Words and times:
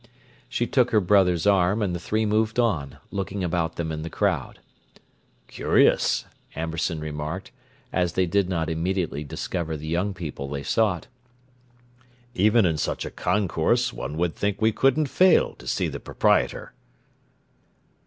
She 0.49 0.65
took 0.65 0.89
her 0.89 0.99
brother's 0.99 1.45
arm, 1.45 1.83
and 1.83 1.93
the 1.93 1.99
three 1.99 2.25
moved 2.25 2.57
on, 2.59 2.97
looking 3.11 3.43
about 3.43 3.75
them 3.75 3.91
in 3.91 4.01
the 4.01 4.09
crowd. 4.09 4.57
"Curious," 5.47 6.25
Amberson 6.55 6.99
remarked, 6.99 7.51
as 7.93 8.13
they 8.13 8.25
did 8.25 8.49
not 8.49 8.67
immediately 8.67 9.23
discover 9.23 9.77
the 9.77 9.85
young 9.85 10.15
people 10.15 10.49
they 10.49 10.63
sought. 10.63 11.05
"Even 12.33 12.65
in 12.65 12.79
such 12.79 13.05
a 13.05 13.11
concourse 13.11 13.93
one 13.93 14.17
would 14.17 14.33
think 14.35 14.59
we 14.59 14.71
couldn't 14.71 15.05
fail 15.05 15.53
to 15.53 15.67
see 15.67 15.87
the 15.87 15.99
proprietor." 15.99 16.73